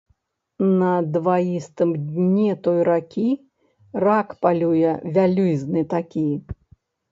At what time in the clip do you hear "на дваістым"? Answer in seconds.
0.79-1.89